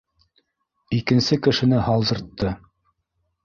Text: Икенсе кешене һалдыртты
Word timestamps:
Икенсе 1.01 1.39
кешене 1.49 1.85
һалдыртты 1.91 2.59